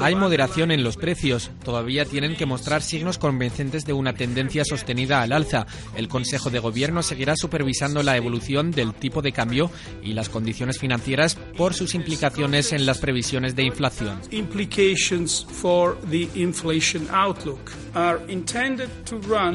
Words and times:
Hay 0.00 0.14
moderación 0.14 0.70
en 0.70 0.82
los 0.82 0.96
precios. 0.96 1.50
Todavía 1.64 2.04
tienen 2.04 2.36
que 2.36 2.46
mostrar 2.46 2.82
signos 2.82 3.18
convincentes 3.18 3.84
de 3.84 3.92
una 3.92 4.14
tendencia 4.14 4.64
sostenida 4.64 5.22
al 5.22 5.32
alza. 5.32 5.66
El 5.96 6.08
Consejo 6.08 6.50
de 6.50 6.58
Gobierno 6.58 7.02
seguirá 7.02 7.34
supervisando 7.36 8.02
la 8.02 8.16
evolución 8.16 8.70
del 8.70 8.94
tipo 8.94 9.22
de 9.22 9.32
cambio 9.32 9.70
y 10.02 10.12
las 10.12 10.28
condiciones 10.28 10.78
financieras 10.78 11.36
por 11.56 11.74
sus 11.74 11.94
implicaciones 11.94 12.72
en 12.72 12.86
las 12.86 12.98
previsiones 12.98 13.54
de 13.56 13.64
inflación. 13.64 14.20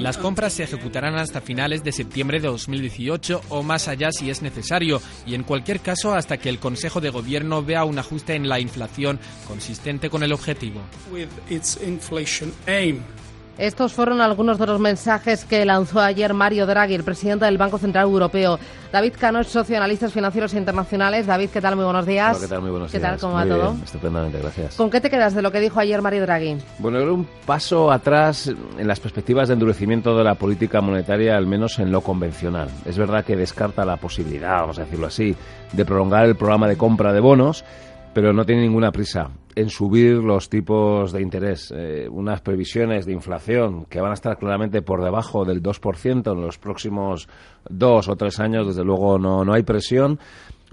Las 0.01 0.17
compras 0.17 0.53
se 0.53 0.63
ejecutarán 0.63 1.15
hasta 1.15 1.41
finales 1.41 1.83
de 1.83 1.91
septiembre 1.91 2.39
de 2.39 2.47
2018 2.47 3.41
o 3.49 3.63
más 3.63 3.87
allá 3.87 4.11
si 4.11 4.29
es 4.29 4.41
necesario 4.41 5.01
y 5.25 5.35
en 5.35 5.43
cualquier 5.43 5.79
caso 5.79 6.13
hasta 6.13 6.37
que 6.37 6.49
el 6.49 6.59
Consejo 6.59 7.01
de 7.01 7.09
Gobierno 7.09 7.63
vea 7.63 7.83
un 7.83 7.99
ajuste 7.99 8.35
en 8.35 8.49
la 8.49 8.52
inflación 8.59 9.19
consistente 9.47 10.09
con 10.09 10.23
el 10.23 10.33
objetivo. 10.33 10.81
Estos 13.57 13.93
fueron 13.93 14.19
algunos 14.19 14.57
de 14.57 14.65
los 14.65 14.79
mensajes 14.79 15.45
que 15.45 15.63
lanzó 15.63 15.99
ayer 15.99 16.33
Mario 16.33 16.65
Draghi, 16.65 16.95
el 16.95 17.03
presidente 17.03 17.45
del 17.45 17.59
Banco 17.59 17.77
Central 17.77 18.05
Europeo. 18.05 18.57
David 18.91 19.13
Cano 19.19 19.39
es 19.41 19.47
socio 19.47 19.73
de 19.73 19.77
analistas 19.77 20.11
financieros 20.11 20.55
internacionales. 20.55 21.27
David, 21.27 21.49
¿qué 21.51 21.61
tal? 21.61 21.75
Muy 21.75 21.85
buenos 21.85 22.07
días. 22.07 22.39
¿qué 22.39 22.47
tal? 22.47 22.61
Muy 22.61 22.71
buenos 22.71 22.91
¿Qué 22.91 22.97
días. 22.97 23.11
tal? 23.11 23.19
¿Cómo 23.19 23.33
va 23.35 23.45
todo? 23.45 23.75
estupendamente, 23.83 24.39
gracias. 24.39 24.75
¿Con 24.75 24.89
qué 24.89 24.99
te 25.01 25.11
quedas 25.11 25.35
de 25.35 25.43
lo 25.43 25.51
que 25.51 25.59
dijo 25.59 25.79
ayer 25.79 26.01
Mario 26.01 26.23
Draghi? 26.23 26.57
Bueno, 26.79 26.99
era 26.99 27.11
un 27.11 27.27
paso 27.45 27.91
atrás 27.91 28.51
en 28.77 28.87
las 28.87 28.99
perspectivas 28.99 29.49
de 29.49 29.53
endurecimiento 29.53 30.17
de 30.17 30.23
la 30.23 30.33
política 30.33 30.81
monetaria, 30.81 31.37
al 31.37 31.45
menos 31.45 31.77
en 31.77 31.91
lo 31.91 32.01
convencional. 32.01 32.69
Es 32.85 32.97
verdad 32.97 33.23
que 33.23 33.35
descarta 33.35 33.85
la 33.85 33.97
posibilidad, 33.97 34.61
vamos 34.61 34.79
a 34.79 34.85
decirlo 34.85 35.05
así, 35.05 35.35
de 35.73 35.85
prolongar 35.85 36.25
el 36.25 36.35
programa 36.35 36.67
de 36.67 36.75
compra 36.75 37.13
de 37.13 37.19
bonos 37.19 37.63
pero 38.13 38.33
no 38.33 38.45
tiene 38.45 38.61
ninguna 38.61 38.91
prisa 38.91 39.31
en 39.55 39.69
subir 39.69 40.15
los 40.15 40.49
tipos 40.49 41.11
de 41.11 41.21
interés. 41.21 41.73
Eh, 41.75 42.07
unas 42.09 42.41
previsiones 42.41 43.05
de 43.05 43.13
inflación 43.13 43.85
que 43.85 44.01
van 44.01 44.11
a 44.11 44.15
estar 44.15 44.37
claramente 44.37 44.81
por 44.81 45.03
debajo 45.03 45.45
del 45.45 45.61
2% 45.61 46.31
en 46.31 46.41
los 46.41 46.57
próximos 46.57 47.27
dos 47.69 48.07
o 48.07 48.15
tres 48.15 48.39
años, 48.39 48.67
desde 48.67 48.83
luego 48.83 49.17
no, 49.19 49.43
no 49.43 49.53
hay 49.53 49.63
presión 49.63 50.19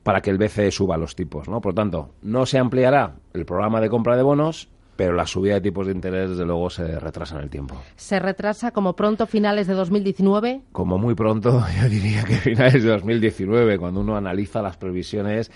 para 0.03 0.21
que 0.21 0.31
el 0.31 0.39
BCE 0.39 0.71
suba 0.71 0.97
los 0.97 1.15
tipos. 1.15 1.49
¿no? 1.49 1.61
Por 1.61 1.73
lo 1.73 1.77
tanto, 1.77 2.11
no 2.23 2.47
se 2.47 2.59
ampliará 2.59 3.15
el 3.35 3.45
programa 3.45 3.81
de 3.81 3.89
compra 3.89 4.17
de 4.17 4.23
bonos 4.23 4.69
pero 5.01 5.15
la 5.15 5.25
subida 5.25 5.55
de 5.55 5.63
tipos 5.63 5.87
de 5.87 5.95
interés, 5.95 6.29
desde 6.29 6.45
luego, 6.45 6.69
se 6.69 7.01
retrasa 7.01 7.37
en 7.37 7.45
el 7.45 7.49
tiempo. 7.49 7.75
¿Se 7.97 8.19
retrasa 8.19 8.71
como 8.71 8.95
pronto 8.95 9.27
finales 9.27 9.67
de 9.67 9.73
2019? 9.73 10.61
Como 10.73 10.99
muy 10.99 11.15
pronto, 11.15 11.65
yo 11.81 11.89
diría 11.89 12.23
que 12.23 12.35
finales 12.35 12.83
de 12.83 12.91
2019, 12.91 13.79
cuando 13.79 14.03
uno 14.03 14.15
analiza 14.15 14.61
las 14.61 14.77
previsiones 14.77 15.51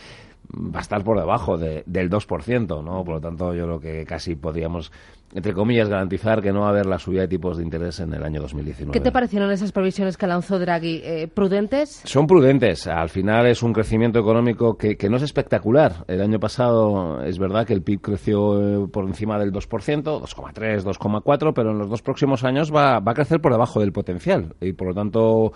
va 0.54 0.78
a 0.78 0.82
estar 0.82 1.02
por 1.02 1.18
debajo 1.18 1.56
de, 1.56 1.82
del 1.86 2.10
2%, 2.10 2.84
¿no? 2.84 3.04
Por 3.04 3.14
lo 3.14 3.20
tanto, 3.20 3.54
yo 3.54 3.64
creo 3.64 3.80
que 3.80 4.04
casi 4.04 4.34
podríamos, 4.34 4.92
entre 5.34 5.52
comillas, 5.52 5.88
garantizar 5.88 6.40
que 6.40 6.52
no 6.52 6.60
va 6.60 6.66
a 6.66 6.70
haber 6.70 6.86
la 6.86 6.98
subida 6.98 7.22
de 7.22 7.28
tipos 7.28 7.58
de 7.58 7.64
interés 7.64 8.00
en 8.00 8.14
el 8.14 8.22
año 8.22 8.40
2019. 8.40 8.92
¿Qué 8.92 9.00
te 9.02 9.12
parecieron 9.12 9.50
esas 9.50 9.72
previsiones 9.72 10.16
que 10.16 10.26
lanzó 10.26 10.58
Draghi? 10.58 11.00
Eh, 11.04 11.28
¿Prudentes? 11.32 12.02
Son 12.04 12.26
prudentes. 12.26 12.86
Al 12.86 13.08
final 13.08 13.46
es 13.46 13.62
un 13.62 13.72
crecimiento 13.72 14.18
económico 14.18 14.76
que, 14.76 14.96
que, 14.96 15.08
no 15.08 15.16
es 15.16 15.22
espectacular. 15.22 16.04
El 16.08 16.20
año 16.20 16.38
pasado 16.38 17.22
es 17.22 17.38
verdad 17.38 17.66
que 17.66 17.74
el 17.74 17.82
PIB 17.82 18.00
creció 18.00 18.84
eh, 18.84 18.88
por 18.92 19.04
encima 19.06 19.38
del 19.38 19.52
2%, 19.52 20.02
2,3, 20.02 20.82
2,4, 20.82 21.52
pero 21.54 21.70
en 21.70 21.78
los 21.78 21.90
dos 21.90 22.02
próximos 22.02 22.44
años 22.44 22.72
va, 22.74 23.00
va 23.00 23.12
a 23.12 23.14
crecer 23.14 23.40
por 23.40 23.52
debajo 23.52 23.80
del 23.80 23.92
potencial. 23.92 24.54
Y 24.60 24.72
por 24.72 24.88
lo 24.88 24.94
tanto 24.94 25.52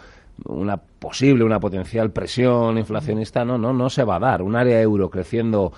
una 0.46 0.76
posible, 0.76 1.44
una 1.44 1.60
potencial 1.60 2.10
presión 2.10 2.78
inflacionista 2.78 3.44
no, 3.44 3.58
no, 3.58 3.72
no 3.72 3.90
se 3.90 4.04
va 4.04 4.16
a 4.16 4.20
dar. 4.20 4.42
Un 4.42 4.56
área 4.56 4.80
euro 4.80 5.10
creciendo, 5.10 5.72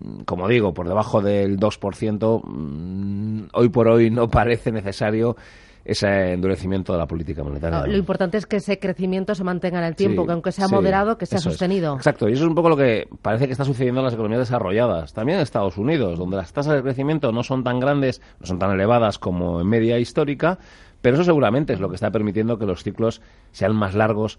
mm, 0.00 0.20
como 0.22 0.48
digo, 0.48 0.74
por 0.74 0.88
debajo 0.88 1.20
del 1.20 1.58
2%, 1.58 2.42
mm, 2.44 3.42
hoy 3.52 3.68
por 3.68 3.88
hoy 3.88 4.10
no 4.10 4.28
parece 4.28 4.72
necesario 4.72 5.36
ese 5.84 6.34
endurecimiento 6.34 6.92
de 6.92 6.98
la 6.98 7.06
política 7.06 7.42
monetaria. 7.42 7.86
lo 7.86 7.96
importante 7.96 8.36
es 8.38 8.46
que 8.46 8.56
ese 8.56 8.78
crecimiento 8.78 9.34
se 9.34 9.44
mantenga 9.44 9.78
en 9.78 9.86
el 9.86 9.96
tiempo, 9.96 10.26
que 10.26 10.32
aunque 10.32 10.52
sea 10.52 10.68
moderado, 10.68 11.16
que 11.16 11.26
sea 11.26 11.38
sostenido. 11.38 11.96
Exacto, 11.96 12.28
y 12.28 12.32
eso 12.32 12.42
es 12.42 12.48
un 12.48 12.54
poco 12.54 12.68
lo 12.68 12.76
que 12.76 13.08
parece 13.22 13.46
que 13.46 13.52
está 13.52 13.64
sucediendo 13.64 14.00
en 14.00 14.04
las 14.04 14.14
economías 14.14 14.40
desarrolladas, 14.40 15.12
también 15.14 15.38
en 15.38 15.42
Estados 15.42 15.78
Unidos, 15.78 16.18
donde 16.18 16.36
las 16.36 16.52
tasas 16.52 16.74
de 16.74 16.82
crecimiento 16.82 17.32
no 17.32 17.42
son 17.42 17.64
tan 17.64 17.80
grandes, 17.80 18.20
no 18.40 18.46
son 18.46 18.58
tan 18.58 18.72
elevadas 18.72 19.18
como 19.18 19.60
en 19.60 19.68
media 19.68 19.98
histórica, 19.98 20.58
pero 21.00 21.16
eso 21.16 21.24
seguramente 21.24 21.72
es 21.72 21.80
lo 21.80 21.88
que 21.88 21.94
está 21.94 22.10
permitiendo 22.10 22.58
que 22.58 22.66
los 22.66 22.82
ciclos 22.82 23.20
sean 23.52 23.74
más 23.74 23.94
largos 23.94 24.38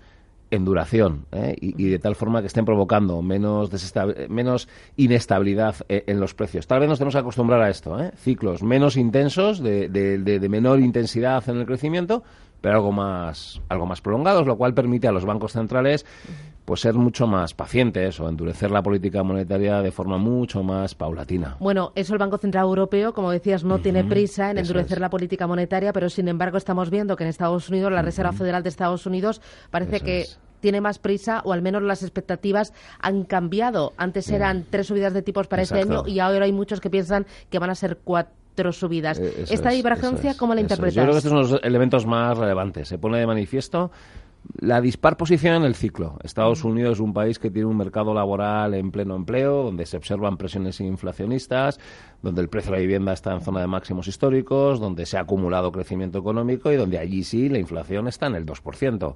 en 0.52 0.66
duración 0.66 1.26
¿eh? 1.32 1.56
y, 1.60 1.90
de 1.90 1.98
tal 1.98 2.16
forma 2.16 2.42
que 2.42 2.48
estén 2.48 2.66
provocando 2.66 3.22
menos, 3.22 3.72
menos 4.30 4.68
inestabilidad 4.98 5.76
eh, 5.88 6.04
en 6.08 6.20
los 6.20 6.34
precios. 6.34 6.68
Tal 6.68 6.82
vez 6.82 6.90
nos 6.90 7.00
tenemos 7.00 7.16
que 7.16 7.20
acostumbrar 7.20 7.62
a 7.62 7.70
esto, 7.70 8.00
¿eh? 8.00 8.12
ciclos 8.18 8.62
menos 8.62 8.98
intensos, 8.98 9.64
de, 9.64 9.88
de, 9.88 10.50
menor 10.50 10.82
intensidad 10.82 11.48
en 11.50 11.58
el 11.58 11.66
crecimiento, 11.66 12.24
pero 12.62 12.76
algo 12.76 12.92
más, 12.92 13.62
algo 13.68 13.86
más 13.86 14.02
prolongados, 14.02 14.46
lo 14.46 14.58
cual 14.58 14.74
permite 14.74 15.08
a 15.08 15.12
los 15.12 15.26
bancos 15.26 15.54
centrales 15.54 16.06
pues 16.66 16.82
ser 16.82 16.94
mucho 16.94 17.28
más 17.28 17.54
pacientes 17.54 18.20
o 18.20 18.30
endurecer 18.30 18.72
la 18.72 18.84
política 18.84 19.24
monetaria 19.24 19.82
de 19.82 19.92
forma 19.92 20.18
mucho 20.18 20.64
más 20.64 20.96
paulatina. 20.96 21.58
Bueno, 21.60 21.92
eso 21.96 22.14
el 22.14 22.20
Banco 22.20 22.38
Central 22.38 22.66
Europeo, 22.66 23.14
como 23.14 23.32
decías, 23.32 23.64
no 23.64 23.80
tiene 23.80 24.04
prisa 24.04 24.52
en 24.52 24.60
endurecer 24.60 25.02
la 25.02 25.10
política 25.10 25.48
monetaria, 25.48 25.92
pero 25.92 26.10
sin 26.10 26.28
embargo 26.28 26.58
estamos 26.58 26.90
viendo 26.90 27.16
que 27.16 27.24
en 27.24 27.30
Estados 27.30 27.68
Unidos, 27.70 27.92
la 27.92 28.04
Reserva 28.04 28.32
Federal 28.32 28.64
de 28.64 28.70
Estados 28.70 29.06
Unidos, 29.06 29.42
parece 29.70 30.00
que 30.00 30.28
tiene 30.60 30.80
más 30.80 31.00
prisa 31.00 31.42
o 31.44 31.54
al 31.54 31.62
menos 31.62 31.82
las 31.82 32.04
expectativas 32.04 32.74
han 33.00 33.24
cambiado. 33.24 33.94
Antes 33.98 34.30
eran 34.30 34.66
tres 34.70 34.88
subidas 34.88 35.14
de 35.14 35.24
tipos 35.24 35.48
para 35.48 35.64
este 35.64 35.82
año 35.82 36.04
y 36.08 36.20
ahora 36.20 36.46
hay 36.46 36.54
muchos 36.54 36.80
que 36.80 36.90
piensan 36.90 37.26
que 37.50 37.60
van 37.60 37.72
a 37.72 37.76
ser 37.76 37.98
cuatro 38.04 38.41
subidas. 38.72 39.20
Eh, 39.20 39.46
¿Esta 39.50 39.70
divergencia 39.70 40.36
cómo 40.38 40.54
la 40.54 40.62
interpretas? 40.62 40.96
Yo 40.96 41.02
creo 41.02 41.14
que 41.14 41.18
estos 41.18 41.32
son 41.32 41.42
los 41.42 41.64
elementos 41.64 42.06
más 42.06 42.38
relevantes. 42.38 42.88
Se 42.88 42.98
pone 42.98 43.20
de 43.20 43.28
manifiesto 43.28 43.92
la 44.60 44.82
dispar 44.82 45.18
posición 45.18 45.56
en 45.56 45.64
el 45.64 45.76
ciclo. 45.76 46.18
Estados 46.24 46.64
Unidos 46.64 46.94
es 46.94 47.00
un 47.00 47.14
país 47.14 47.40
que 47.40 47.52
tiene 47.52 47.68
un 47.68 47.78
mercado 47.78 48.14
laboral 48.14 48.74
en 48.74 48.92
pleno 48.92 49.16
empleo, 49.16 49.64
donde 49.64 49.86
se 49.86 49.98
observan 49.98 50.38
presiones 50.38 50.80
inflacionistas, 50.82 51.80
donde 52.22 52.42
el 52.42 52.50
precio 52.50 52.72
de 52.72 52.78
la 52.78 52.82
vivienda 52.82 53.14
está 53.14 53.34
en 53.34 53.42
zona 53.42 53.62
de 53.62 53.68
máximos 53.68 54.08
históricos, 54.08 54.80
donde 54.80 55.06
se 55.06 55.18
ha 55.18 55.22
acumulado 55.22 55.72
crecimiento 55.72 56.20
económico 56.20 56.72
y 56.72 56.76
donde 56.76 56.98
allí 56.98 57.24
sí 57.24 57.50
la 57.50 57.60
inflación 57.60 58.08
está 58.08 58.28
en 58.28 58.36
el 58.36 58.46
2%. 58.46 59.14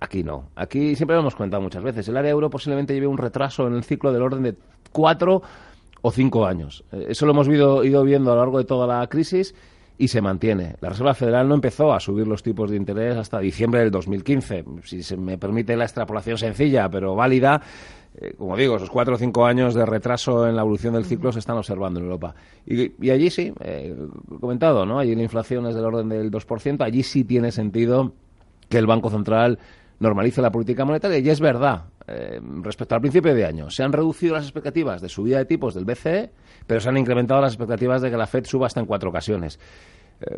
Aquí 0.00 0.22
no. 0.22 0.48
Aquí 0.54 0.94
siempre 0.94 1.16
lo 1.16 1.22
hemos 1.22 1.34
comentado 1.34 1.60
muchas 1.62 1.82
veces. 1.82 2.08
El 2.08 2.16
área 2.16 2.30
euro 2.30 2.50
posiblemente 2.50 2.94
lleve 2.94 3.08
un 3.08 3.18
retraso 3.18 3.66
en 3.66 3.74
el 3.74 3.82
ciclo 3.82 4.12
del 4.12 4.22
orden 4.22 4.42
de 4.44 4.56
cuatro 4.92 5.42
o 6.02 6.10
cinco 6.10 6.46
años. 6.46 6.84
Eh, 6.92 7.06
eso 7.10 7.26
lo 7.26 7.32
hemos 7.32 7.48
ido, 7.48 7.84
ido 7.84 8.02
viendo 8.04 8.32
a 8.32 8.34
lo 8.34 8.40
largo 8.40 8.58
de 8.58 8.64
toda 8.64 8.86
la 8.86 9.06
crisis 9.06 9.54
y 9.98 10.08
se 10.08 10.20
mantiene. 10.20 10.76
La 10.80 10.90
Reserva 10.90 11.12
Federal 11.12 11.48
no 11.48 11.56
empezó 11.56 11.92
a 11.92 12.00
subir 12.00 12.26
los 12.26 12.42
tipos 12.42 12.70
de 12.70 12.76
interés 12.76 13.16
hasta 13.16 13.40
diciembre 13.40 13.80
del 13.80 13.90
2015. 13.90 14.64
Si 14.84 15.02
se 15.02 15.16
me 15.16 15.36
permite 15.38 15.76
la 15.76 15.84
extrapolación 15.84 16.38
sencilla, 16.38 16.88
pero 16.88 17.16
válida, 17.16 17.60
eh, 18.14 18.34
como 18.38 18.56
digo, 18.56 18.76
esos 18.76 18.90
cuatro 18.90 19.16
o 19.16 19.18
cinco 19.18 19.44
años 19.44 19.74
de 19.74 19.84
retraso 19.84 20.46
en 20.46 20.54
la 20.54 20.62
evolución 20.62 20.94
del 20.94 21.04
ciclo 21.04 21.32
se 21.32 21.40
están 21.40 21.56
observando 21.56 21.98
en 21.98 22.06
Europa. 22.06 22.34
Y, 22.64 23.10
allí 23.10 23.28
sí, 23.28 23.52
eh, 23.60 23.96
comentado, 24.40 24.86
¿no? 24.86 25.00
Allí 25.00 25.16
la 25.16 25.22
inflación 25.22 25.66
es 25.66 25.74
del 25.74 25.84
orden 25.84 26.08
del 26.08 26.30
2%, 26.30 26.84
allí 26.84 27.02
sí 27.02 27.24
tiene 27.24 27.50
sentido 27.50 28.12
que 28.68 28.78
el 28.78 28.86
Banco 28.86 29.10
Central 29.10 29.58
normalice 29.98 30.40
la 30.40 30.52
política 30.52 30.84
monetaria. 30.84 31.18
Y 31.18 31.28
es 31.28 31.40
verdad, 31.40 31.84
eh, 32.08 32.40
respecto 32.62 32.94
al 32.94 33.00
principio 33.00 33.34
de 33.34 33.44
año, 33.44 33.70
se 33.70 33.82
han 33.82 33.92
reducido 33.92 34.34
las 34.34 34.44
expectativas 34.44 35.00
de 35.00 35.08
subida 35.08 35.38
de 35.38 35.44
tipos 35.44 35.74
del 35.74 35.84
BCE, 35.84 36.30
pero 36.66 36.80
se 36.80 36.88
han 36.88 36.96
incrementado 36.96 37.40
las 37.40 37.52
expectativas 37.52 38.02
de 38.02 38.10
que 38.10 38.16
la 38.16 38.26
Fed 38.26 38.44
suba 38.44 38.66
hasta 38.66 38.80
en 38.80 38.86
cuatro 38.86 39.10
ocasiones. 39.10 39.58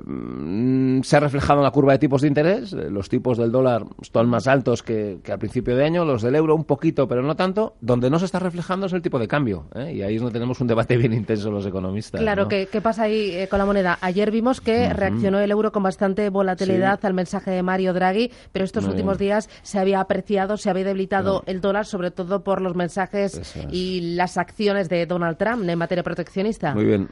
Mm, 0.04 1.00
se 1.02 1.16
ha 1.16 1.20
reflejado 1.20 1.60
en 1.60 1.64
la 1.64 1.70
curva 1.70 1.92
de 1.92 1.98
tipos 1.98 2.22
de 2.22 2.28
interés. 2.28 2.72
Eh, 2.72 2.90
los 2.90 3.08
tipos 3.08 3.38
del 3.38 3.50
dólar 3.50 3.84
están 4.00 4.28
más 4.28 4.46
altos 4.46 4.82
que, 4.82 5.18
al 5.30 5.38
principio 5.38 5.76
de 5.76 5.84
año, 5.84 6.04
los 6.04 6.22
del 6.22 6.34
euro 6.34 6.54
un 6.54 6.64
poquito, 6.64 7.08
pero 7.08 7.22
no 7.22 7.34
tanto. 7.34 7.76
Donde 7.80 8.10
no 8.10 8.18
se 8.18 8.26
está 8.26 8.38
reflejando 8.38 8.86
es 8.86 8.92
el 8.92 9.02
tipo 9.02 9.18
de 9.18 9.28
cambio. 9.28 9.66
¿eh? 9.74 9.94
Y 9.94 10.02
ahí 10.02 10.16
es 10.16 10.22
donde 10.22 10.34
tenemos 10.34 10.60
un 10.60 10.66
debate 10.66 10.96
bien 10.96 11.12
intenso 11.12 11.50
los 11.50 11.64
economistas. 11.66 12.20
Claro, 12.20 12.48
¿qué, 12.48 12.66
pasa 12.82 13.04
ahí 13.04 13.30
eh, 13.32 13.48
con 13.48 13.58
la 13.58 13.64
moneda? 13.64 13.98
Ayer 14.00 14.30
vimos 14.30 14.60
que 14.60 14.92
reaccionó 14.92 15.38
el 15.40 15.50
euro 15.50 15.72
con 15.72 15.82
bastante 15.82 16.28
volatilidad 16.28 17.00
al 17.04 17.14
mensaje 17.14 17.50
de 17.50 17.62
Mario 17.62 17.92
Draghi, 17.92 18.30
pero 18.52 18.64
estos 18.64 18.86
últimos 18.86 19.18
días 19.18 19.48
se 19.62 19.78
había 19.78 20.00
apreciado, 20.00 20.56
se 20.56 20.70
había 20.70 20.84
debilitado 20.84 21.42
el 21.46 21.60
dólar, 21.60 21.86
sobre 21.86 22.10
todo 22.10 22.42
por 22.42 22.60
los 22.60 22.74
mensajes 22.74 23.56
y 23.70 24.14
las 24.14 24.36
acciones 24.36 24.88
de 24.88 25.06
Donald 25.06 25.36
Trump 25.36 25.68
en 25.68 25.78
materia 25.78 26.02
proteccionista. 26.02 26.74
Muy 26.74 26.84
bien 26.84 27.08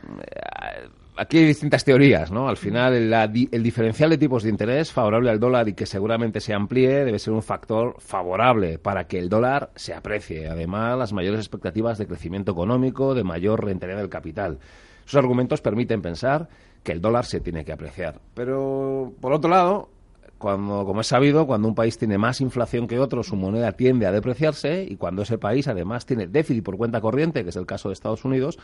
aquí 1.19 1.39
hay 1.39 1.47
distintas 1.47 1.85
teorías, 1.85 2.31
¿no? 2.31 2.49
Al 2.49 2.57
final, 2.57 2.95
el, 2.95 3.63
diferencial 3.63 4.11
de 4.11 4.19
tipos 4.19 4.45
de 4.45 4.51
interés 4.51 4.93
favorable 4.93 5.31
al 5.31 5.41
dólar 5.41 5.69
y 5.69 5.75
que 5.75 5.85
seguramente 5.85 6.41
se 6.41 6.55
amplíe 6.55 7.05
debe 7.05 7.19
ser 7.19 7.35
un 7.35 7.43
factor 7.43 7.97
favorable 7.99 8.79
para 8.79 9.07
que 9.07 9.19
el 9.19 9.29
dólar 9.29 9.71
se 9.75 9.93
aprecie. 9.93 10.49
Además, 10.49 10.97
las 10.97 11.13
mayores 11.13 11.41
expectativas 11.41 11.99
de 11.99 12.07
crecimiento 12.07 12.53
económico, 12.53 13.15
de 13.15 13.25
mayor 13.25 13.65
rentabilidad 13.65 14.01
del 14.01 14.11
capital. 14.11 14.59
Esos 15.05 15.17
argumentos 15.17 15.61
permiten 15.61 16.03
pensar 16.03 16.49
que 16.83 16.93
el 16.93 17.01
dólar 17.01 17.25
se 17.25 17.41
tiene 17.41 17.65
que 17.65 17.73
apreciar. 17.73 18.21
Pero, 18.35 19.13
por 19.21 19.33
otro 19.33 19.51
lado, 19.51 19.91
cuando, 20.39 20.85
como 20.85 21.01
es 21.01 21.09
sabido, 21.09 21.47
cuando 21.47 21.69
un 21.69 21.75
país 21.75 21.99
tiene 21.99 22.17
más 22.17 22.41
inflación 22.41 22.87
que 22.87 22.99
otro, 22.99 23.23
su 23.23 23.37
moneda 23.37 23.73
tiende 23.73 24.07
a 24.07 24.13
depreciarse 24.13 24.85
y 24.89 24.97
cuando 24.97 25.23
ese 25.23 25.37
país 25.37 25.67
además 25.69 26.07
tiene 26.07 26.27
déficit 26.27 26.65
por 26.65 26.77
cuenta 26.77 27.01
corriente, 27.01 27.43
que 27.43 27.51
es 27.51 27.57
el 27.57 27.67
caso 27.67 27.89
de 27.89 27.95
Estados 27.95 28.25
Unidos, 28.25 28.59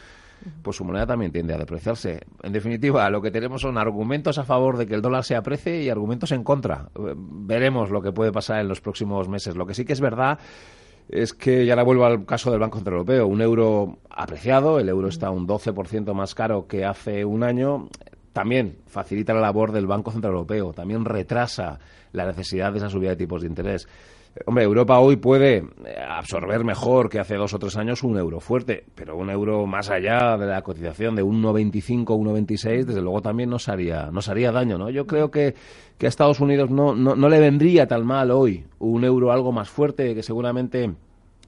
pues 0.63 0.77
su 0.77 0.85
moneda 0.85 1.07
también 1.07 1.33
tiende 1.33 1.55
a 1.55 1.59
depreciarse. 1.59 2.21
En 2.43 2.53
definitiva, 2.53 3.11
lo 3.11 3.21
que 3.21 3.31
tenemos 3.31 3.63
son 3.63 3.77
argumentos 3.77 4.39
a 4.39 4.45
favor 4.45 4.77
de 4.77 4.87
que 4.87 4.95
el 4.95 5.03
dólar 5.03 5.25
se 5.25 5.37
aprecie 5.37 5.83
y 5.83 5.91
argumentos 5.91 6.33
en 6.33 6.45
contra. 6.45 6.91
Veremos 6.95 7.91
lo 7.91 8.01
que 8.01 8.13
puede 8.13 8.33
pasar 8.33 8.61
en 8.61 8.69
los 8.69 8.81
próximos 8.81 9.29
meses. 9.29 9.57
Lo 9.57 9.67
que 9.67 9.75
sí 9.75 9.85
que 9.85 9.93
es 9.93 10.01
verdad 10.01 10.39
es 11.09 11.35
que, 11.35 11.67
ya 11.67 11.77
la 11.77 11.83
vuelvo 11.83 12.07
al 12.07 12.25
caso 12.25 12.51
del 12.51 12.61
Banco 12.61 12.79
Central 12.79 12.95
Europeo, 12.95 13.27
un 13.27 13.43
euro 13.43 13.99
apreciado, 14.11 14.79
el 14.79 14.89
euro 14.89 15.09
está 15.09 15.31
un 15.31 15.47
12% 15.47 16.15
más 16.15 16.35
caro 16.35 16.67
que 16.67 16.85
hace 16.85 17.25
un 17.25 17.43
año, 17.43 17.89
también 18.35 18.79
facilita 18.89 19.33
la 19.33 19.41
labor 19.41 19.71
del 19.73 19.87
Banco 19.87 20.11
Central 20.11 20.33
Europeo, 20.33 20.73
también 20.73 21.05
retrasa 21.05 21.79
la 22.13 22.27
necesidad 22.27 22.73
de 22.73 22.79
esa 22.79 22.91
subida 22.91 23.11
de 23.11 23.17
tipos 23.17 23.41
de 23.41 23.49
interés. 23.49 23.89
Hombre, 24.47 24.65
Europa 24.65 24.99
hoy 24.99 25.15
puede 25.15 25.59
eh, 25.59 25.65
absorber 26.09 26.65
mejor 26.65 27.09
que 27.09 27.21
hace 27.21 27.37
dos 27.37 27.55
o 27.55 27.61
tres 27.61 27.77
años 27.77 28.03
un 28.03 28.19
euro 28.19 28.41
fuerte, 28.41 28.83
pero 28.97 29.17
un 29.17 29.31
euro 29.31 29.65
más 29.67 29.89
allá 29.89 30.37
de 30.37 30.47
la 30.47 30.63
cotización 30.63 31.15
de 31.15 31.23
un 31.23 31.41
1,25, 31.41 32.07
1,26, 32.07 32.85
desde 32.85 33.01
luego 33.01 33.23
también 33.23 33.51
nos 33.51 33.69
haría, 33.69 34.11
nos 34.11 34.29
haría 34.29 34.51
daño, 34.51 34.77
¿no? 34.77 34.91
Yo 34.91 35.07
creo 35.07 35.31
que, 35.31 35.55
que 35.97 36.07
a 36.07 36.09
Estados 36.09 36.41
Unidos 36.41 36.71
no, 36.71 36.97
no, 36.97 37.15
no 37.15 37.29
le 37.29 37.39
vendría 37.39 37.87
tan 37.87 38.05
mal 38.05 38.33
hoy 38.33 38.65
un 38.81 39.05
euro 39.05 39.31
algo 39.31 39.53
más 39.53 39.71
fuerte, 39.71 40.13
que 40.17 40.25
seguramente 40.25 40.93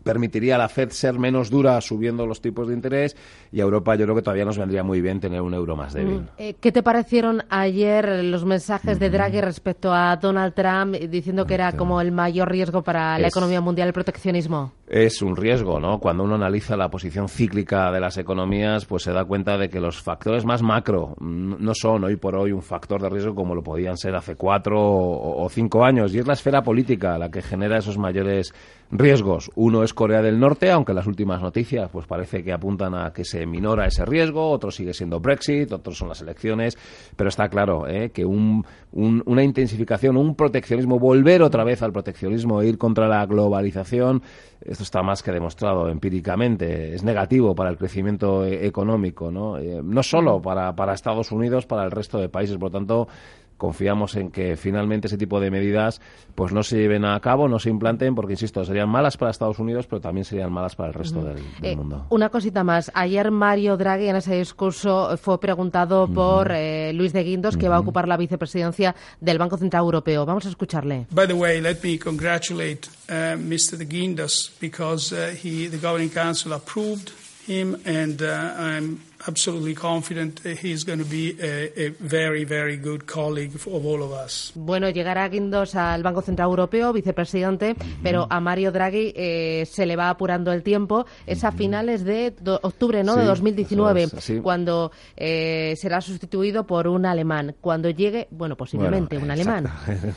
permitiría 0.06 0.54
a 0.54 0.58
la 0.58 0.68
Fed 0.68 0.90
ser 0.90 1.18
menos 1.18 1.50
dura 1.50 1.80
subiendo 1.80 2.26
los 2.26 2.40
tipos 2.40 2.68
de 2.68 2.74
interés 2.74 3.16
y 3.50 3.60
a 3.60 3.64
Europa 3.64 3.96
yo 3.96 4.04
creo 4.04 4.14
que 4.14 4.22
todavía 4.22 4.44
nos 4.44 4.56
vendría 4.56 4.84
muy 4.84 5.00
bien 5.00 5.18
tener 5.18 5.42
un 5.42 5.52
euro 5.52 5.74
más 5.74 5.92
débil. 5.92 6.20
Mm. 6.20 6.28
Eh, 6.38 6.54
¿Qué 6.60 6.70
te 6.70 6.82
parecieron 6.82 7.42
ayer 7.50 8.24
los 8.24 8.44
mensajes 8.44 9.00
de 9.00 9.10
Draghi 9.10 9.40
respecto 9.40 9.92
a 9.92 10.16
Donald 10.16 10.54
Trump 10.54 10.94
diciendo 10.94 11.44
que 11.44 11.54
era 11.54 11.72
como 11.72 12.00
el 12.00 12.12
mayor 12.12 12.50
riesgo 12.50 12.82
para 12.82 13.18
la 13.18 13.26
economía 13.26 13.60
mundial 13.60 13.88
el 13.88 13.94
proteccionismo? 13.94 14.72
Es 14.86 15.20
un 15.20 15.34
riesgo, 15.34 15.80
¿no? 15.80 15.98
Cuando 15.98 16.22
uno 16.22 16.36
analiza 16.36 16.76
la 16.76 16.88
posición 16.88 17.28
cíclica 17.28 17.90
de 17.90 17.98
las 17.98 18.16
economías, 18.16 18.86
pues 18.86 19.02
se 19.02 19.12
da 19.12 19.24
cuenta 19.24 19.58
de 19.58 19.68
que 19.68 19.80
los 19.80 20.00
factores 20.00 20.44
más 20.44 20.62
macro 20.62 21.16
no 21.18 21.72
son 21.74 22.04
hoy 22.04 22.14
por 22.14 22.36
hoy 22.36 22.52
un 22.52 22.62
factor 22.62 23.02
de 23.02 23.08
riesgo 23.08 23.34
como 23.34 23.56
lo 23.56 23.62
podían 23.62 23.96
ser 23.96 24.14
hace 24.14 24.36
cuatro 24.36 24.78
o 24.78 25.48
cinco 25.50 25.84
años 25.84 26.14
y 26.14 26.20
es 26.20 26.26
la 26.28 26.34
esfera 26.34 26.62
política 26.62 27.18
la 27.18 27.30
que 27.30 27.42
genera 27.42 27.78
esos 27.78 27.98
mayores 27.98 28.54
riesgos. 28.90 29.50
Uno 29.56 29.82
es 29.82 29.92
Corea 29.96 30.22
del 30.22 30.38
Norte, 30.38 30.70
aunque 30.70 30.94
las 30.94 31.08
últimas 31.08 31.42
noticias 31.42 31.90
pues 31.90 32.06
parece 32.06 32.44
que 32.44 32.52
apuntan 32.52 32.94
a 32.94 33.12
que 33.12 33.24
se 33.24 33.44
minora 33.46 33.86
ese 33.86 34.04
riesgo, 34.04 34.48
otro 34.48 34.70
sigue 34.70 34.94
siendo 34.94 35.18
Brexit, 35.18 35.72
otros 35.72 35.98
son 35.98 36.08
las 36.08 36.20
elecciones, 36.20 36.78
pero 37.16 37.28
está 37.28 37.48
claro 37.48 37.88
¿eh? 37.88 38.10
que 38.10 38.24
una 38.24 39.42
intensificación, 39.42 40.16
un 40.16 40.36
proteccionismo, 40.36 41.00
volver 41.00 41.42
otra 41.42 41.64
vez 41.64 41.82
al 41.82 41.90
proteccionismo 41.90 42.62
e 42.62 42.68
ir 42.68 42.78
contra 42.78 43.08
la 43.08 43.26
globalización, 43.26 44.22
esto 44.60 44.84
está 44.84 45.02
más 45.02 45.22
que 45.22 45.32
demostrado 45.32 45.88
empíricamente, 45.88 46.94
es 46.94 47.02
negativo 47.02 47.54
para 47.54 47.70
el 47.70 47.76
crecimiento 47.76 48.44
e-, 48.44 48.66
económico, 48.66 49.30
¿no? 49.30 49.58
Eh, 49.58 49.80
no 49.82 50.02
solo 50.02 50.40
para, 50.40 50.74
para 50.76 50.94
Estados 50.94 51.32
Unidos, 51.32 51.66
para 51.66 51.84
el 51.84 51.90
resto 51.90 52.18
de 52.18 52.28
países, 52.28 52.56
por 52.56 52.70
lo 52.70 52.78
tanto, 52.78 53.08
confiamos 53.56 54.16
en 54.16 54.30
que 54.30 54.56
finalmente 54.56 55.06
ese 55.06 55.18
tipo 55.18 55.40
de 55.40 55.50
medidas 55.50 56.00
pues 56.34 56.52
no 56.52 56.62
se 56.62 56.76
lleven 56.76 57.04
a 57.04 57.18
cabo, 57.20 57.48
no 57.48 57.58
se 57.58 57.70
implanten, 57.70 58.14
porque 58.14 58.34
insisto, 58.34 58.64
serían 58.64 58.88
malas 58.88 59.16
para 59.16 59.30
Estados 59.30 59.58
Unidos, 59.58 59.86
pero 59.86 60.00
también 60.00 60.24
serían 60.24 60.52
malas 60.52 60.76
para 60.76 60.88
el 60.88 60.94
resto 60.94 61.22
del, 61.22 61.38
eh, 61.62 61.76
mundo. 61.76 62.06
Una 62.10 62.28
cosita 62.28 62.62
más. 62.62 62.90
Ayer 62.94 63.30
Mario 63.30 63.76
Draghi 63.76 64.08
en 64.08 64.16
ese 64.16 64.36
discurso 64.36 65.16
fue 65.16 65.40
preguntado 65.40 66.08
por 66.08 66.52
eh, 66.52 66.92
Luis 66.92 67.12
de 67.12 67.24
Guindos, 67.24 67.56
que 67.56 67.68
va 67.68 67.76
a 67.76 67.80
ocupar 67.80 68.06
la 68.06 68.16
vicepresidencia 68.16 68.94
del 69.20 69.38
Banco 69.38 69.56
Central 69.56 69.84
Europeo. 69.84 70.26
Vamos 70.26 70.46
a 70.46 70.50
escucharle. 70.50 71.06
By 71.10 71.26
the 71.26 71.34
way, 71.34 71.60
let 71.60 71.78
me 71.82 71.98
congratulate 71.98 72.88
uh, 73.08 73.36
Mr. 73.38 73.76
de 73.78 73.84
Guindos 73.86 74.52
because 74.60 75.12
uh, 75.12 75.34
he, 75.42 75.68
the 75.68 75.78
Governing 75.78 76.10
Council 76.10 76.52
approved 76.52 77.12
him 77.46 77.76
and 77.86 78.20
uh, 78.22 78.54
I'm 78.58 79.00
absolutely 79.26 79.74
confident 79.74 80.40
he's 80.44 80.84
going 80.84 80.98
to 80.98 81.04
be 81.04 81.36
a, 81.40 81.88
a, 81.88 81.90
very, 82.00 82.44
very 82.44 82.76
good 82.76 83.06
colleague 83.06 83.54
of 83.54 83.86
all 83.86 84.02
of 84.02 84.12
us. 84.12 84.52
Bueno, 84.54 84.88
llegará 84.90 85.28
Guindos 85.28 85.74
al 85.74 86.02
Banco 86.02 86.22
Central 86.22 86.48
Europeo, 86.48 86.92
vicepresidente, 86.92 87.76
pero 88.02 88.26
a 88.30 88.40
Mario 88.40 88.72
Draghi 88.72 89.12
eh, 89.16 89.66
se 89.66 89.86
le 89.86 89.96
va 89.96 90.10
apurando 90.10 90.52
el 90.52 90.62
tiempo. 90.62 91.06
Es 91.26 91.44
a 91.44 91.52
finales 91.52 92.04
de 92.04 92.34
octubre, 92.62 93.02
¿no? 93.02 93.16
de 93.16 93.24
2019, 93.24 94.08
cuando 94.42 94.92
eh, 95.16 95.74
será 95.76 96.00
sustituido 96.00 96.66
por 96.66 96.88
un 96.88 97.06
alemán. 97.06 97.54
Cuando 97.60 97.90
llegue, 97.90 98.28
bueno, 98.30 98.56
posiblemente 98.56 99.18
un 99.18 99.30
alemán. 99.30 99.68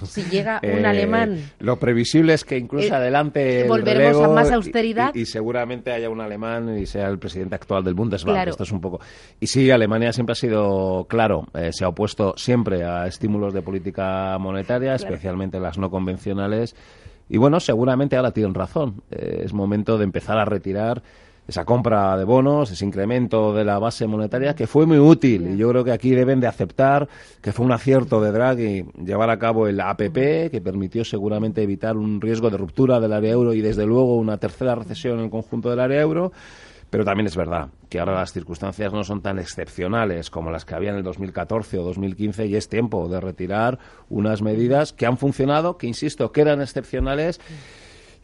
si 0.05 0.23
llega 0.23 0.59
un 0.63 0.85
eh, 0.85 0.87
alemán. 0.87 1.51
Lo 1.59 1.77
previsible 1.77 2.33
es 2.33 2.43
que 2.43 2.57
incluso 2.57 2.93
adelante. 2.93 3.65
volveremos 3.67 4.23
a 4.23 4.27
más 4.29 4.51
austeridad. 4.51 5.13
Y, 5.15 5.25
seguramente 5.25 5.91
haya 5.91 6.09
un 6.09 6.21
alemán 6.21 6.77
y 6.77 6.85
sea 6.85 7.07
el 7.07 7.19
presidente 7.19 7.55
actual 7.55 7.83
del 7.83 7.93
Bundesbank. 7.93 8.47
Esto 8.47 8.63
es 8.63 8.71
un 8.71 8.81
poco 8.81 8.98
y 9.39 9.47
sí, 9.47 9.71
Alemania 9.71 10.11
siempre 10.11 10.33
ha 10.33 10.35
sido, 10.35 11.05
claro, 11.07 11.45
eh, 11.53 11.71
se 11.71 11.85
ha 11.85 11.87
opuesto 11.87 12.33
siempre 12.35 12.83
a 12.83 13.07
estímulos 13.07 13.53
de 13.53 13.61
política 13.61 14.37
monetaria, 14.37 14.95
especialmente 14.95 15.59
las 15.59 15.77
no 15.77 15.89
convencionales. 15.89 16.75
Y 17.29 17.37
bueno, 17.37 17.59
seguramente 17.59 18.17
ahora 18.17 18.31
tienen 18.31 18.53
razón. 18.53 19.01
Eh, 19.11 19.43
es 19.45 19.53
momento 19.53 19.97
de 19.97 20.03
empezar 20.03 20.37
a 20.39 20.45
retirar 20.45 21.03
esa 21.49 21.65
compra 21.65 22.15
de 22.15 22.25
bonos, 22.25 22.69
ese 22.69 22.85
incremento 22.85 23.53
de 23.53 23.63
la 23.63 23.79
base 23.79 24.05
monetaria, 24.05 24.53
que 24.53 24.67
fue 24.67 24.85
muy 24.85 24.99
útil. 24.99 25.53
Y 25.53 25.57
yo 25.57 25.69
creo 25.69 25.83
que 25.83 25.91
aquí 25.91 26.11
deben 26.11 26.39
de 26.39 26.47
aceptar 26.47 27.07
que 27.41 27.51
fue 27.51 27.65
un 27.65 27.71
acierto 27.71 28.21
de 28.21 28.31
Draghi 28.31 28.85
llevar 29.03 29.31
a 29.31 29.39
cabo 29.39 29.67
el 29.67 29.79
APP, 29.79 30.51
que 30.51 30.61
permitió 30.63 31.03
seguramente 31.03 31.63
evitar 31.63 31.97
un 31.97 32.21
riesgo 32.21 32.49
de 32.51 32.57
ruptura 32.57 32.99
del 32.99 33.13
área 33.13 33.31
euro 33.31 33.53
y, 33.53 33.61
desde 33.61 33.85
luego, 33.85 34.15
una 34.17 34.37
tercera 34.37 34.75
recesión 34.75 35.17
en 35.17 35.25
el 35.25 35.31
conjunto 35.31 35.69
del 35.71 35.79
área 35.79 35.99
euro. 36.01 36.31
Pero 36.89 37.05
también 37.05 37.27
es 37.27 37.35
verdad 37.35 37.69
que 37.87 37.99
ahora 37.99 38.15
las 38.15 38.33
circunstancias 38.33 38.91
no 38.91 39.03
son 39.03 39.21
tan 39.21 39.37
excepcionales 39.39 40.29
como 40.29 40.51
las 40.51 40.65
que 40.65 40.75
había 40.75 40.89
en 40.89 40.97
el 40.97 41.03
2014 41.03 41.77
o 41.77 41.83
2015 41.83 42.47
y 42.47 42.55
es 42.55 42.67
tiempo 42.67 43.07
de 43.07 43.21
retirar 43.21 43.79
unas 44.09 44.41
medidas 44.41 44.93
que 44.93 45.05
han 45.05 45.17
funcionado, 45.17 45.77
que 45.77 45.87
insisto, 45.87 46.31
que 46.31 46.41
eran 46.41 46.61
excepcionales. 46.61 47.39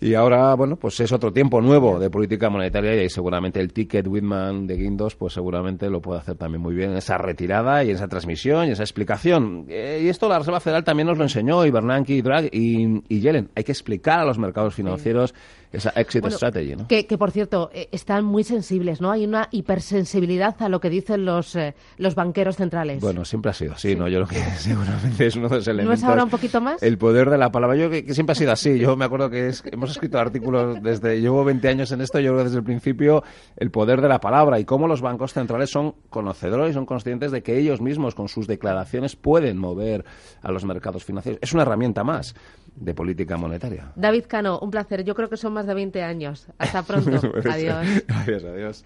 Y 0.02 0.14
ahora, 0.14 0.54
bueno, 0.56 0.75
pues 0.75 1.00
es 1.00 1.12
otro 1.12 1.32
tiempo 1.32 1.62
nuevo 1.62 2.00
de 2.00 2.10
política 2.10 2.50
monetaria 2.50 3.02
y 3.02 3.10
seguramente 3.10 3.60
el 3.62 3.72
ticket 3.72 4.06
Whitman 4.08 4.68
de 4.68 4.75
Guindos, 4.75 5.16
pues 5.16 5.34
seguramente 5.34 5.90
lo 5.90 6.02
puede 6.02 6.20
hacer 6.20 6.36
también 6.36 6.62
muy 6.62 6.75
bien 6.75 6.92
en 6.92 6.98
esa 6.98 7.18
retirada 7.18 7.84
y 7.84 7.90
en 7.90 7.96
esa 7.96 8.08
transmisión 8.08 8.68
y 8.68 8.72
esa 8.72 8.84
explicación. 8.84 9.66
Eh, 9.70 10.02
y 10.04 10.10
esto 10.10 10.28
la 10.28 10.40
Reserva 10.40 10.60
Federal 10.60 10.84
también 10.84 11.08
nos 11.08 11.18
lo 11.18 11.24
enseñó, 11.24 11.66
y 11.66 11.72
Bernanke 11.72 12.14
y 12.14 12.22
Draghi 12.22 12.50
y, 12.52 13.04
y 13.08 13.20
Yellen. 13.22 13.50
Hay 13.56 13.64
que 13.64 13.72
explicar 13.72 14.20
a 14.20 14.25
los 14.25 14.38
mercados 14.38 14.75
financieros 14.75 15.34
esa 15.72 15.90
exit 15.92 16.25
strategy, 16.28 16.75
¿no? 16.75 16.88
Que, 16.88 17.06
que, 17.06 17.18
por 17.18 17.32
cierto, 17.32 17.70
eh, 17.74 17.90
están 17.92 18.24
muy 18.24 18.44
sensibles, 18.44 19.02
¿no? 19.02 19.12
Hay 19.12 19.25
una 19.25 19.50
hipersensibilidad 19.52 20.56
a 20.60 20.70
lo 20.70 20.80
que 20.80 20.90
dicen 20.90 21.25
los, 21.25 21.56
eh, 21.56 21.75
los 21.98 22.16
banqueros 22.16 22.56
centrales. 22.56 23.02
Bueno, 23.02 23.25
siempre 23.25 23.52
ha 23.52 23.54
sido 23.54 23.74
así, 23.74 23.96
¿no? 23.96 24.08
Yo 24.08 24.25
creo 24.25 24.42
que 24.42 24.50
seguramente 24.58 25.28
es 25.28 25.36
uno 25.36 25.50
de 25.50 25.56
los 25.58 25.68
elementos. 25.68 26.00
¿No 26.00 26.08
es 26.08 26.10
ahora 26.10 26.24
un 26.24 26.30
poquito 26.30 26.62
más? 26.62 26.82
El 26.82 26.98
poder 26.98 27.30
de 27.30 27.38
la 27.38 27.52
palabra. 27.52 27.75
Yo 27.75 27.90
que, 27.90 28.06
que 28.06 28.14
siempre 28.14 28.32
ha 28.32 28.36
sido 28.36 28.52
así. 28.52 28.80
Yo 28.80 28.96
me 28.96 29.06
acuerdo 29.06 29.30
que 29.30 29.52
hemos 29.72 29.85
escrito 29.92 30.20
artículos 30.20 30.82
desde. 30.82 31.20
Llevo 31.22 31.44
20 31.44 31.68
años 31.68 31.92
en 31.92 32.01
esto, 32.01 32.20
yo 32.20 32.32
creo 32.32 32.39
que 32.39 32.44
desde 32.46 32.58
el 32.58 32.63
principio 32.63 33.24
el 33.58 33.72
poder 33.72 34.01
de 34.01 34.08
la 34.08 34.20
palabra 34.20 34.60
y 34.60 34.65
cómo 34.65 34.88
los 34.88 35.01
bancos 35.01 35.34
centrales 35.34 35.70
son 35.70 35.96
conocedores 36.10 36.72
y 36.72 36.74
son 36.74 36.86
conscientes 36.86 37.32
de 37.32 37.44
que 37.44 37.58
ellos 37.58 37.82
mismos 37.82 38.15
con 38.15 38.27
sus 38.27 38.48
declaraciones 38.48 39.15
pueden 39.15 39.58
mover 39.58 40.06
a 40.42 40.51
los 40.51 40.65
mercados 40.65 41.04
financieros. 41.04 41.39
Es 41.42 41.54
una 41.54 41.63
herramienta 41.63 42.04
más 42.04 42.36
de 42.75 42.94
política 42.94 43.38
monetaria. 43.38 43.92
David 43.96 44.25
Cano, 44.27 44.60
un 44.60 44.72
placer. 44.72 45.04
Yo 45.04 45.15
creo 45.15 45.30
que 45.30 45.38
son 45.38 45.54
más 45.54 45.68
de 45.68 45.74
20 45.74 46.04
años. 46.04 46.48
Hasta 46.58 46.84
pronto. 46.84 47.12
adiós. 47.50 48.04
Adiós, 48.08 48.44
adiós. 48.44 48.86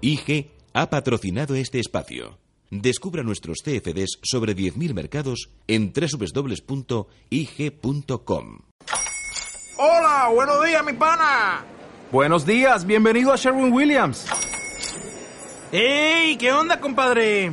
IG 0.00 0.50
ha 0.74 0.90
patrocinado 0.90 1.54
este 1.54 1.78
espacio. 1.78 2.41
Descubra 2.72 3.22
nuestros 3.22 3.58
CFDs 3.62 4.18
sobre 4.22 4.56
10.000 4.56 4.94
mercados 4.94 5.50
en 5.68 5.92
www.ig.com. 5.92 7.08
Hola, 9.76 10.30
buenos 10.32 10.64
días, 10.64 10.82
mi 10.82 10.94
pana. 10.94 11.66
Buenos 12.10 12.46
días, 12.46 12.86
bienvenido 12.86 13.30
a 13.30 13.36
Sherwin 13.36 13.70
Williams. 13.74 14.26
¡Ey! 15.70 16.38
¿Qué 16.38 16.50
onda, 16.50 16.80
compadre? 16.80 17.52